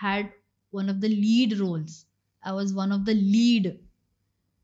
[0.00, 0.32] had
[0.70, 2.06] one of the lead roles
[2.42, 3.68] i was one of the lead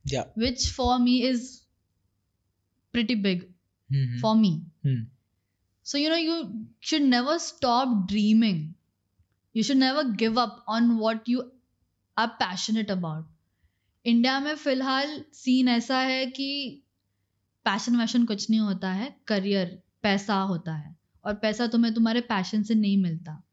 [0.05, 0.25] Yeah.
[0.35, 1.63] which for me is
[2.95, 3.43] pretty big
[3.91, 4.19] Mhm.
[4.21, 4.51] for me
[4.85, 5.01] Hmm.
[5.83, 6.37] so you know you
[6.81, 8.61] should never stop dreaming
[9.53, 11.45] you should never give up on what you
[12.17, 13.27] are passionate about
[14.05, 16.47] India में फिलहाल scene ऐसा है कि
[17.66, 22.64] passion वैशन कुछ नहीं होता है career पैसा होता है। और पैसा तुम्हें तुम्हारे पैशन
[22.64, 23.44] से नहीं मिलता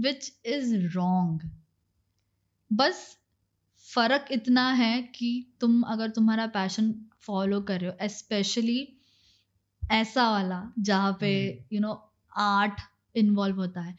[0.00, 1.50] विच इज़ रॉन्ग
[2.72, 3.18] बस
[3.94, 8.96] फ़र्क इतना है कि तुम अगर तुम्हारा पैशन फॉलो कर रहे हो स्पेशली
[9.90, 12.80] ऐसा वाला जहाँ पे। यू नो आर्ट
[13.16, 13.96] इन्वॉल्व होता है।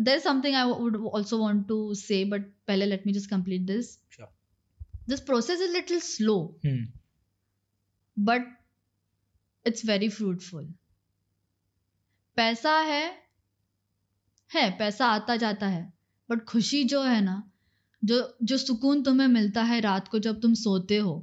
[0.00, 3.98] There's something I would also want to say but पहले let me just complete this
[3.98, 4.30] Sure.
[5.10, 7.03] This process is a
[8.16, 8.56] but
[9.66, 10.72] it's very fruitful
[12.36, 13.04] पैसा है
[14.50, 15.92] है, पैसा आता जाता है
[16.28, 17.42] बट खुशी जो है ना,
[18.02, 21.14] जो जो सुकून तुम्हें मिलता है रात को जब तुम सोते हो,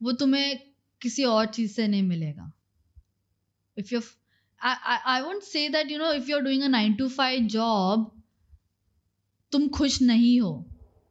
[0.00, 0.58] वो तुम्हें
[1.00, 2.52] किसी और चीज़ से नहीं मिलेगा।
[3.76, 4.00] If you
[4.60, 8.10] I won't say that you know if you are doing a nine to five job
[9.52, 10.52] तुम खुश नहीं हो।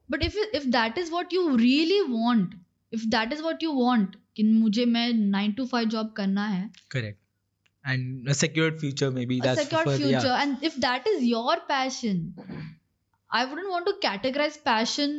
[0.09, 2.55] But if if that is what you really want
[2.97, 6.63] if that is what you want कि मुझे मैं 9 to 5 job करना है
[6.95, 7.19] Correct.
[7.85, 9.35] And a secured future, maybe.
[9.39, 10.41] a That's secure for, future Yeah.
[10.45, 12.19] and if that is your passion
[13.31, 15.15] I wouldn't want to categorize passion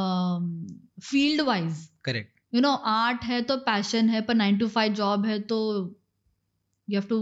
[0.00, 0.44] um,
[1.12, 2.36] field wise Correct.
[2.54, 5.56] You know art है तो passion है पर nine to five job है तो
[6.88, 7.18] you have to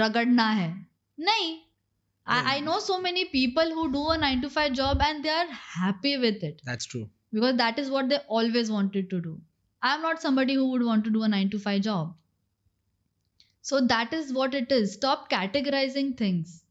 [0.00, 0.68] रगड़ना है
[1.18, 1.54] नहीं
[2.26, 5.48] I know so many people who do a nine to five job and they are
[5.76, 7.04] happy with it That's true.
[7.32, 9.40] Because that is what they always wanted to do.
[9.82, 12.14] I'm not somebody who would want to do a 9 to 5 job.
[13.60, 14.92] So that is what it is.
[14.94, 16.62] Stop categorizing things.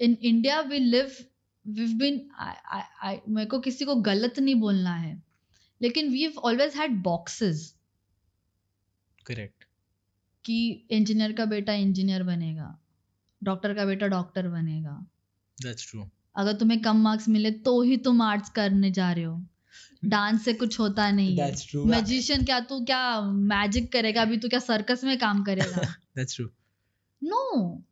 [0.00, 1.26] In India, we live,
[1.64, 5.22] we've been, I, I, I, मेरे को किसी को गलत नहीं बोलना है
[5.82, 7.74] लेकिन we've always had boxes
[9.26, 9.64] Correct.
[10.44, 12.78] कि इंजीनियर का बेटा इंजीनियर बनेगा
[13.44, 15.06] डॉक्टर का बेटा डॉक्टर बनेगा
[15.64, 16.04] That's true.
[16.36, 19.36] अगर तुम्हें कम मार्क्स मिले तो ही तुम आर्ट्स करने जा रहे हो
[20.08, 21.50] डांस से कुछ होता नहीं है
[21.86, 23.20] मैजिशियन क्या तू क्या
[23.54, 25.82] मैजिक करेगा अभी तू क्या सर्कस में काम करेगा
[26.18, 26.48] That's true.
[27.24, 27.42] No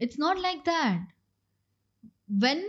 [0.01, 1.13] it's not like that
[2.43, 2.61] when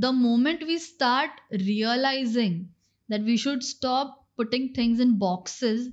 [0.00, 1.30] the moment we start
[1.66, 2.68] realizing
[3.08, 5.88] that we should stop putting things in boxes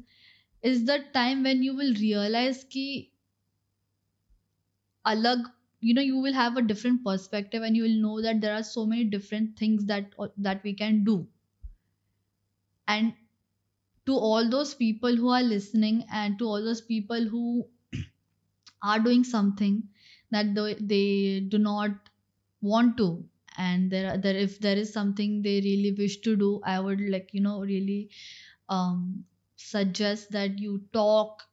[0.62, 2.88] is the time when you will realize ki
[5.06, 5.46] alag
[5.82, 8.64] you know you will have a different perspective and you will know that there are
[8.64, 11.18] so many different things that that we can do
[12.88, 13.14] and
[14.06, 17.68] to all those people who are listening and to all those people who
[18.82, 19.90] are doing something
[20.32, 21.92] that they, do not
[22.62, 23.30] want to.
[23.58, 27.00] And there are there if there is something they really wish to do i would
[27.00, 28.10] like you know really
[28.70, 29.26] um
[29.58, 31.44] suggest that you talk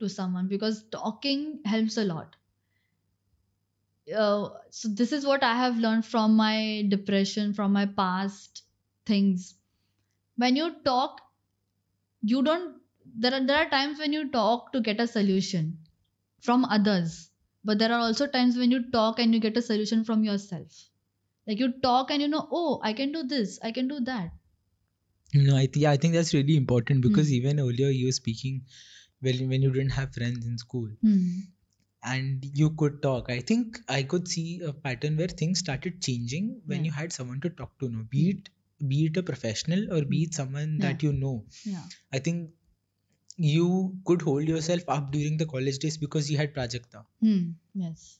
[0.00, 2.36] to someone because talking helps a lot.
[4.14, 8.62] Uh, so this is what i have learned from my depression from my past
[9.06, 9.54] things
[10.36, 11.20] when you talk
[12.22, 12.80] you don't
[13.24, 15.68] there are there are times when you talk to get a solution
[16.40, 17.30] from others
[17.64, 20.90] but there are also times when you talk and you get a solution from yourself
[21.46, 24.32] like you talk and you know oh i can do this i can do that
[25.34, 27.32] No, I think yeah, I think that's really important because Hmm.
[27.32, 28.66] even earlier you were speaking
[29.20, 31.54] when when you didn't have friends in school Hmm.
[32.04, 33.28] and you could talk.
[33.30, 36.84] I think I could see a pattern where things started changing when Yeah.
[36.84, 37.88] you had someone to talk to.
[37.88, 38.48] No, be it
[38.88, 40.82] be it a professional or be it someone hmm.
[40.82, 40.88] yeah.
[40.88, 41.86] that you know yeah.
[42.12, 42.50] i think
[43.36, 47.52] you could hold yourself up during the college days because you had prajakta mm.
[47.74, 48.18] yes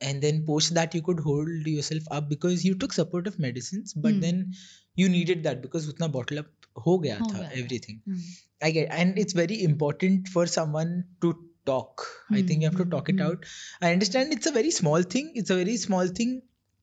[0.00, 4.14] and then post that you could hold yourself up because you took supportive medicines but
[4.14, 4.20] mm.
[4.20, 4.52] then
[4.96, 6.46] you needed that because utna bottle up
[6.86, 7.50] ho gaya ho tha gaya.
[7.62, 8.20] everything mm.
[8.62, 12.84] i get and it's very important for someone to talk i think you have to
[12.84, 12.90] hmm.
[12.90, 13.26] talk it hmm.
[13.26, 13.44] out
[13.80, 16.32] i understand it's a very small thing it's a very small thing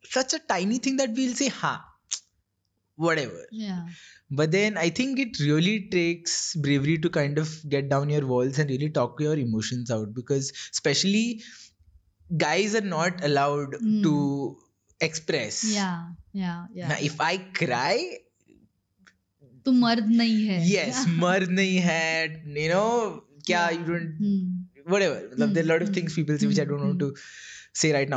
[0.05, 1.73] such a tiny thing that we'll say ha
[2.98, 3.44] whatever.
[3.50, 3.86] yeah
[4.30, 8.58] But then I think it really takes bravery to kind of get down your walls
[8.58, 11.42] and really talk your emotions out because, especially,
[12.36, 14.02] guys are not allowed Hmm.
[14.02, 14.14] to
[15.00, 15.62] express.
[15.74, 16.00] yeah
[16.32, 17.96] yeah yeah Now, if I cry,
[19.66, 22.02] तू मर्द नहीं है yes, मर्द नहीं है,
[22.62, 23.78] you know, क्या Yeah.
[23.78, 24.92] you don't Hmm.
[24.94, 25.20] whatever.
[25.28, 26.98] Matlab, There are a lot of Hmm, things people say which I hmm, don't want
[27.00, 27.08] to
[27.82, 28.10] say right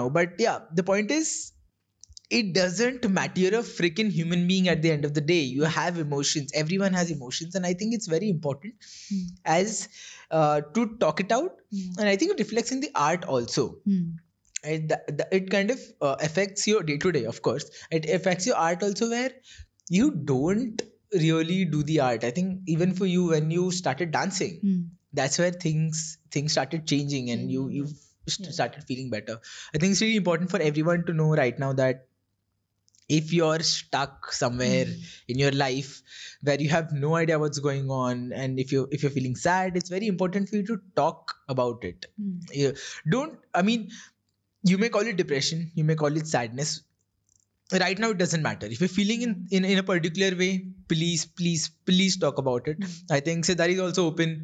[2.39, 3.41] it doesn't matter.
[3.41, 5.41] You're a freaking human being at the end of the day.
[5.41, 6.53] You have emotions.
[6.55, 7.55] Everyone has emotions.
[7.55, 8.75] And I think it's very important
[9.11, 9.23] Hmm.
[9.45, 9.89] as
[10.31, 11.57] uh, to talk it out.
[11.71, 11.93] Yeah.
[12.01, 13.67] And I think it reflects in the art also.
[13.85, 14.03] Hmm.
[14.65, 17.69] It, th- th- it kind of uh, affects your day to day, of course.
[17.91, 19.31] It affects your art also, where
[19.89, 20.81] you don't
[21.13, 22.25] really do the art.
[22.25, 24.81] I think even for you, when you started dancing, Hmm.
[25.13, 28.55] that's where things things started changing and you you st- Yes.
[28.55, 29.35] started feeling better
[29.75, 32.07] i think it's really important for everyone to know right now that
[33.09, 35.01] if you're stuck somewhere Hmm.
[35.29, 36.03] in your life
[36.43, 39.77] where you have no idea what's going on and if you if you're feeling sad
[39.77, 42.39] it's very important for you to talk about it Hmm.
[42.63, 42.75] You-
[43.17, 43.91] don't i mean
[44.73, 46.81] you may call it depression you may call it sadness
[47.81, 50.51] right now it doesn't matter if you're feeling in, in in a particular way
[50.89, 53.17] please please please talk about it Hmm.
[53.19, 54.35] i think Siddhali is also open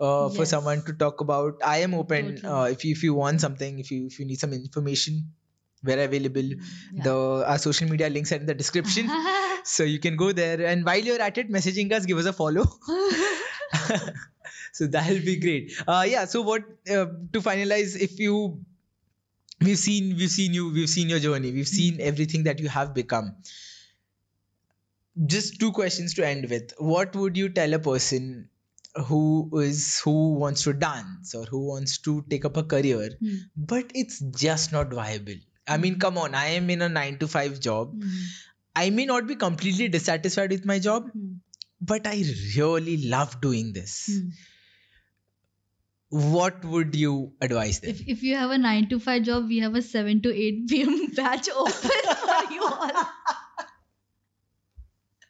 [0.00, 2.52] uh, for someone to talk about i am open Totally.
[2.54, 5.24] uh, if you if you want something if you if you need some information
[5.84, 7.02] we're available Yeah.
[7.08, 7.14] the
[7.54, 9.10] our social media links are in the description.
[9.66, 10.66] So you can go there.
[10.70, 12.64] And while you're at it messaging us give us a follow.
[14.72, 15.72] So that'll be great.
[15.86, 18.60] Uh yeah so what uh, to finalize if you
[19.60, 21.52] we've seen we've seen you we've seen your journey.
[21.52, 23.36] We've seen everything that you have become.
[25.34, 26.74] Just two questions to end with.
[26.78, 28.48] What would you tell a person
[29.06, 33.36] who is who wants to dance or who wants to take up a career Hmm.
[33.56, 37.28] but it's just not viable i mean come on i am in a 9 to
[37.28, 38.16] 5 job Hmm.
[38.84, 41.32] i may not be completely dissatisfied with my job Hmm.
[41.92, 42.16] but i
[42.56, 44.28] really love doing this Hmm.
[46.10, 49.58] what would you advise them If if you have a nine to five job, we
[49.58, 50.92] have a seven to eight p.m.
[51.16, 51.72] batch open
[52.26, 53.06] for you all.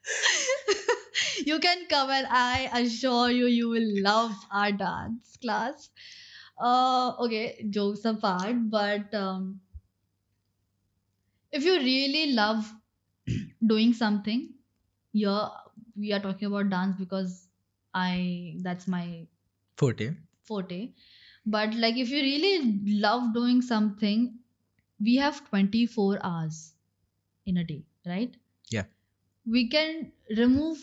[1.47, 5.91] you can come and I assure you, you will love our dance class.
[6.59, 9.61] Uh, okay, jokes apart, but um,
[11.55, 12.73] if you really love
[13.67, 14.55] doing something,
[15.13, 15.49] yeah,
[15.97, 17.49] we are talking about dance because
[17.95, 19.29] I that's my
[19.77, 20.15] forte.
[20.45, 20.95] forte.
[21.47, 24.39] But like if you really love doing something
[25.01, 26.75] we have 24 hours
[27.47, 28.37] in a day right?
[28.71, 28.85] Yeah.
[29.47, 30.79] we can remove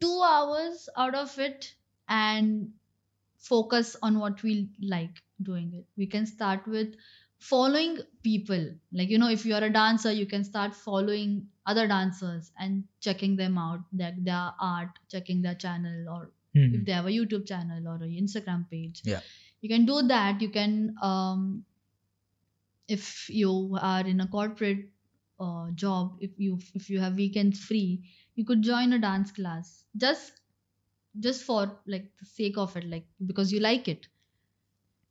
[0.00, 1.74] 2 hours out of it
[2.08, 2.72] and
[3.38, 5.86] focus on what we like doing it.
[5.96, 6.96] We can start with
[7.40, 8.64] following people.
[8.92, 12.84] Like you know if you are a dancer you can start following other dancers and
[13.00, 16.74] checking them out their, their art checking their channel or Mhm.
[16.76, 19.02] if they have a youtube channel or an instagram page.
[19.04, 19.20] Yeah.
[19.62, 20.40] you can do that.
[20.42, 21.64] You can um
[22.88, 24.90] if you are in a corporate
[25.38, 28.02] uh, job if you if you have weekends free
[28.34, 29.86] you could join a dance class.
[29.96, 30.40] Just
[31.20, 34.08] just for like the sake of it like because you like it.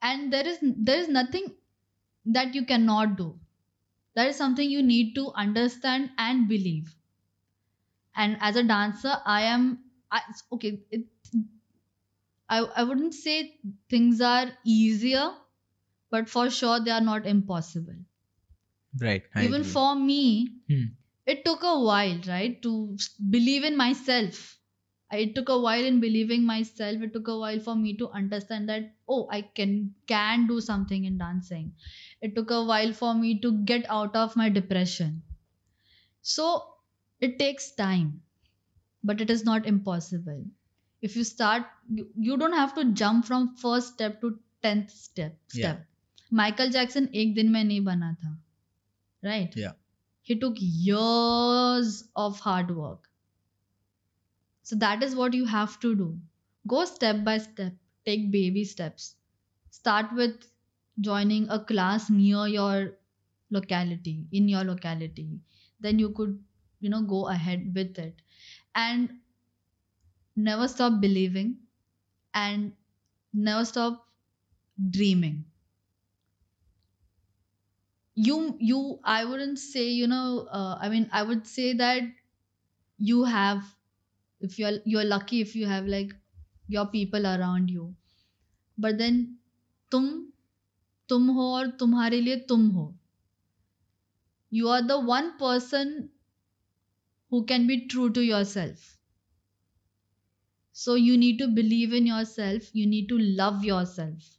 [0.01, 1.55] And there is there is nothing
[2.25, 3.39] that you cannot do
[4.15, 6.95] that is something you need to understand and believe
[8.15, 10.21] and as a dancer i am I,
[10.53, 11.05] okay it,
[12.49, 15.37] I, I wouldn't say things are easier
[16.11, 17.95] but for sure they are not impossible
[18.99, 19.75] right I even agree.
[19.75, 20.93] for me Hmm.
[21.25, 22.97] it took a while right to
[23.31, 24.58] believe in myself
[25.12, 28.68] it took a while in believing myself it took a while for me to understand
[28.68, 31.72] that oh i can can do something in dancing
[32.20, 35.22] it took a while for me to get out of my depression
[36.22, 36.46] so
[37.20, 38.22] it takes time
[39.04, 40.44] but it is not impossible
[41.02, 45.38] if you start you, you don't have to jump from first step to 10th step
[45.52, 45.60] Yeah.
[45.60, 45.86] step
[46.30, 48.36] michael jackson एक दिन में नहीं बना था
[49.30, 49.74] right Yeah.
[50.22, 53.07] he took years of hard work
[54.69, 56.07] so that is what you have to do.
[56.67, 57.73] Go step by step.
[58.05, 59.15] Take baby steps.
[59.69, 60.47] Start with
[61.09, 62.97] joining a class near your
[63.51, 65.29] locality in your locality.
[65.79, 66.43] Then you could
[66.79, 68.21] you know go ahead with it.
[68.75, 69.19] And
[70.35, 71.57] never stop believing
[72.33, 72.73] and
[73.33, 74.07] never stop
[74.91, 75.45] dreaming.
[78.15, 82.03] You you i wouldn't say you know uh, i mean i would say that
[82.97, 83.63] you have
[84.40, 86.14] if you're you're lucky if you have like
[86.68, 87.86] your people around you
[88.78, 89.16] but then
[89.92, 90.06] तुम
[91.08, 92.86] तुम हो और तुम्हारे लिए तुम हो
[94.58, 95.94] you are the one person
[97.30, 98.98] who can be true to yourself
[100.72, 104.30] so you need to believe in yourself you need to love yourself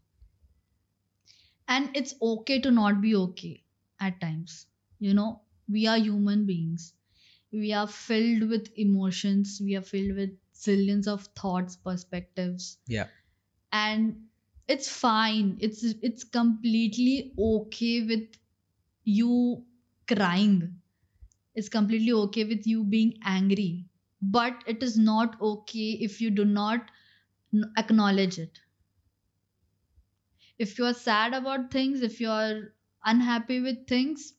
[1.68, 3.64] and it's okay to not be okay
[4.00, 4.68] at times
[5.00, 6.94] you know we are human beings
[7.53, 9.61] we are filled with emotions.
[9.63, 12.79] We are filled with zillions of thoughts perspectives.
[12.87, 13.09] Yeah.
[13.73, 14.29] and
[14.69, 15.59] it's fine.
[15.61, 18.37] It's it's completely okay with
[19.05, 19.67] you
[20.09, 20.83] crying.
[21.55, 23.89] It's completely okay with you being angry.
[24.23, 26.91] But it is not okay if you do not
[27.77, 28.61] acknowledge it.
[30.61, 32.73] If you are sad about things if you are
[33.05, 34.35] unhappy with things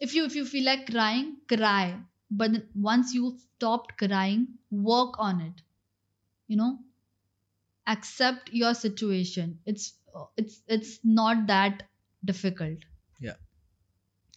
[0.00, 1.98] if you if you feel like crying cry
[2.30, 5.62] but then once you stopped crying work on it
[6.48, 6.78] you know
[7.86, 9.94] accept your situation it's
[10.36, 11.82] it's it's not that
[12.24, 12.88] difficult
[13.20, 13.38] Yeah.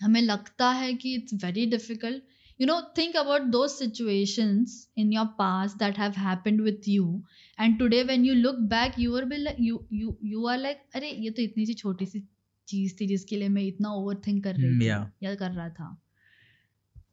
[0.04, 2.22] हमें लगता है कि it's very difficult
[2.58, 7.24] you know think about those situations in your past that have happened with you
[7.58, 10.84] and today when you look back you will be like you you you are like
[10.96, 12.24] अरे ये तो इतनी सी छोटी सी
[12.71, 15.69] चीज़ थी जिसके लिए मैं इतना ओवर थिंक कर रही Mm, थी या कर रहा
[15.71, 15.97] था।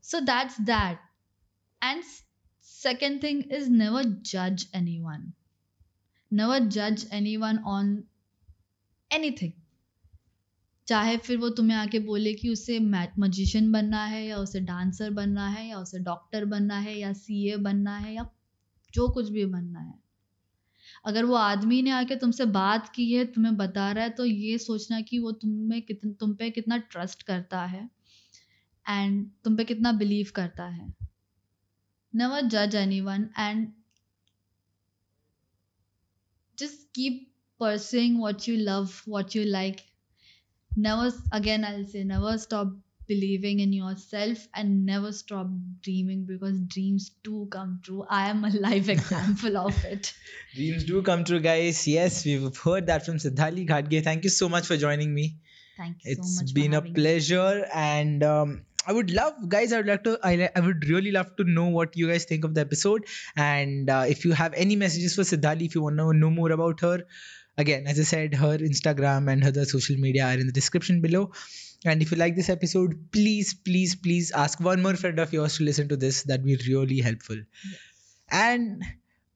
[0.02, 1.00] So that's that.
[1.82, 2.24] And s-
[2.62, 5.34] second thing is never judge anyone.
[6.32, 8.08] Never judge anyone on
[9.12, 9.54] anything.
[10.88, 12.80] चाहे फिर वो तुम्हें आके बोले कि उसे
[13.20, 17.58] मजिशियन बनना है या उसे डांसर बनना है या उसे डॉक्टर बनना है या सीए
[17.68, 18.30] बनना है या
[18.94, 20.00] जो कुछ भी बनना है।
[21.06, 24.58] अगर वो आदमी ने आके तुमसे बात की है, तुम्हें बता रहा है तो ये
[24.58, 27.90] सोचना कि वो तुम्हें कितन तुम पे कितना ट्रस्ट करता है
[28.86, 30.94] एंड तुम पे कितना बिलीव करता है।
[32.14, 33.68] नवर जज anyone and
[36.58, 37.26] just keep
[37.60, 39.78] pursuing what you love what you like
[40.72, 45.48] never again I say never stop believing in yourself and never stop
[45.82, 50.14] dreaming because dreams do come true i am a live example of it
[50.56, 51.88] Dreams do come true, guys.
[51.88, 54.04] Yes, we've heard that from Siddhali Ghadge.
[54.04, 55.36] Thank you so much for joining me.
[55.78, 57.00] thank you It's so much It's been a having me.
[57.00, 59.74] pleasure, and um, I would love, guys.
[59.74, 60.18] I would like to.
[60.24, 63.06] I, I would really love to know what you guys think of the episode,
[63.36, 66.52] and uh, if you have any messages for Siddhali, if you want to know more
[66.52, 67.04] about her,
[67.58, 71.02] again, as I said, her Instagram and her other social media are in the description
[71.02, 71.32] below.
[71.86, 75.58] And if you like this episode, please, please, please ask one more friend of yours
[75.58, 76.24] to listen to this.
[76.24, 77.38] That'd be really helpful.
[78.30, 78.84] And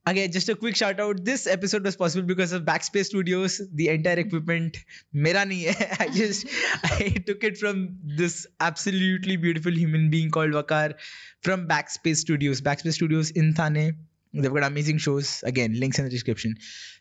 [0.05, 1.23] again, just a quick shout out.
[1.23, 3.61] This episode was possible because of Backspace Studios.
[3.73, 4.77] The entire equipment,
[5.13, 5.97] mera nahi hai.
[6.05, 6.47] I just
[6.83, 10.95] I took it from this absolutely beautiful human being called Vakar
[11.41, 12.61] from Backspace Studios.
[12.61, 13.97] Backspace Studios in Thane.
[14.33, 15.43] They've got amazing shows.
[15.43, 16.55] Again, links in the description.